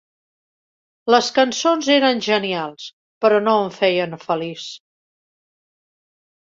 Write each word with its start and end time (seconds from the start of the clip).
Les 1.15 1.29
cançons 1.35 1.91
eren 1.97 2.23
genials, 2.29 2.89
però 3.27 3.43
no 3.51 3.55
em 3.69 3.71
feien 3.79 4.19
feliç. 4.27 4.69